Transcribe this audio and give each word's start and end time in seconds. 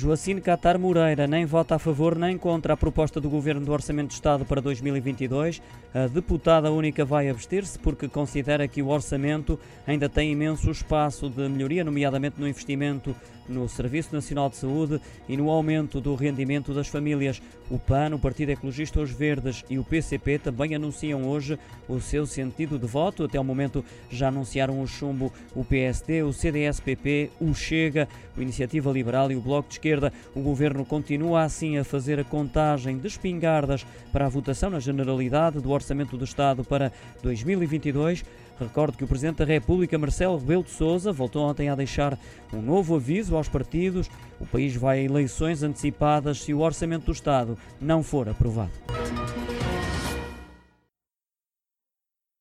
Joacine 0.00 0.40
Catar 0.40 0.78
Moreira 0.78 1.26
nem 1.26 1.44
vota 1.44 1.74
a 1.74 1.78
favor 1.78 2.16
nem 2.16 2.38
contra 2.38 2.72
a 2.72 2.76
proposta 2.76 3.20
do 3.20 3.28
Governo 3.28 3.66
do 3.66 3.70
Orçamento 3.70 4.08
de 4.08 4.14
Estado 4.14 4.46
para 4.46 4.58
2022. 4.58 5.60
A 5.92 6.06
deputada 6.06 6.72
única 6.72 7.04
vai 7.04 7.28
abster-se 7.28 7.78
porque 7.78 8.08
considera 8.08 8.66
que 8.66 8.80
o 8.80 8.88
orçamento 8.88 9.60
ainda 9.86 10.08
tem 10.08 10.32
imenso 10.32 10.70
espaço 10.70 11.28
de 11.28 11.46
melhoria, 11.50 11.84
nomeadamente 11.84 12.40
no 12.40 12.48
investimento 12.48 13.14
no 13.50 13.68
Serviço 13.68 14.14
Nacional 14.14 14.48
de 14.48 14.56
Saúde 14.56 15.00
e 15.28 15.36
no 15.36 15.50
aumento 15.50 16.00
do 16.00 16.14
rendimento 16.14 16.72
das 16.72 16.86
famílias. 16.86 17.42
O 17.68 17.78
PAN, 17.78 18.14
o 18.14 18.18
Partido 18.18 18.50
Ecologista 18.50 19.00
Os 19.00 19.10
Verdes 19.10 19.64
e 19.68 19.78
o 19.78 19.84
PCP 19.84 20.38
também 20.38 20.74
anunciam 20.74 21.28
hoje 21.28 21.58
o 21.88 22.00
seu 22.00 22.26
sentido 22.26 22.78
de 22.78 22.86
voto. 22.86 23.24
Até 23.24 23.38
o 23.38 23.44
momento 23.44 23.84
já 24.08 24.28
anunciaram 24.28 24.80
o 24.80 24.86
chumbo 24.86 25.32
o 25.54 25.64
PSD, 25.64 26.22
o 26.22 26.32
CDS-PP, 26.32 27.30
o 27.40 27.52
Chega, 27.52 28.08
o 28.36 28.42
Iniciativa 28.42 28.90
Liberal 28.90 29.30
e 29.30 29.36
o 29.36 29.40
Bloco 29.40 29.68
de 29.68 29.74
Esquerda. 29.74 29.89
O 30.34 30.40
governo 30.40 30.84
continua 30.84 31.42
assim 31.42 31.78
a 31.78 31.84
fazer 31.84 32.20
a 32.20 32.24
contagem 32.24 32.98
de 32.98 33.06
espingardas 33.06 33.86
para 34.12 34.26
a 34.26 34.28
votação 34.28 34.70
na 34.70 34.80
generalidade 34.80 35.60
do 35.60 35.70
Orçamento 35.70 36.16
do 36.16 36.24
Estado 36.24 36.62
para 36.62 36.92
2022. 37.22 38.24
Recordo 38.58 38.98
que 38.98 39.04
o 39.04 39.08
Presidente 39.08 39.38
da 39.38 39.44
República, 39.46 39.98
Marcelo 39.98 40.36
Rebelo 40.36 40.62
de 40.62 40.70
Sousa, 40.70 41.10
voltou 41.10 41.42
ontem 41.44 41.70
a 41.70 41.74
deixar 41.74 42.18
um 42.52 42.60
novo 42.60 42.94
aviso 42.94 43.34
aos 43.34 43.48
partidos. 43.48 44.10
O 44.38 44.46
país 44.46 44.76
vai 44.76 44.98
a 44.98 45.02
eleições 45.02 45.62
antecipadas 45.62 46.42
se 46.42 46.52
o 46.52 46.60
Orçamento 46.60 47.06
do 47.06 47.12
Estado 47.12 47.56
não 47.80 48.02
for 48.02 48.28
aprovado. 48.28 48.72